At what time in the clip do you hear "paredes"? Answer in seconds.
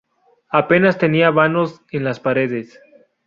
2.19-2.79